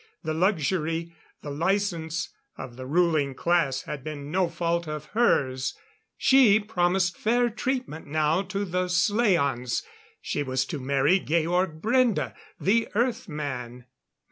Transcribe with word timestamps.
The 0.23 0.33
luxury 0.33 1.13
the 1.43 1.51
license 1.51 2.29
of 2.57 2.75
the 2.75 2.87
ruling 2.87 3.35
class 3.35 3.83
had 3.83 4.03
been 4.03 4.31
no 4.31 4.49
fault 4.49 4.87
of 4.87 5.05
hers. 5.13 5.75
She 6.17 6.59
promised 6.59 7.15
fair 7.15 7.51
treatment 7.51 8.07
now 8.07 8.41
to 8.41 8.65
the 8.65 8.85
slaans. 8.87 9.83
She 10.19 10.41
was 10.41 10.65
to 10.65 10.79
marry 10.79 11.19
Georg 11.19 11.83
Brende, 11.83 12.33
the 12.59 12.87
Earth 12.95 13.29
man. 13.29 13.85